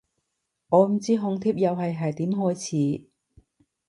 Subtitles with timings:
[0.69, 3.05] 我唔知紅帖遊戲係點開始